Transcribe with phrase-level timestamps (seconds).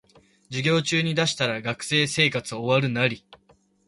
[0.49, 3.23] 授業中に出したら学生生活終わるナリ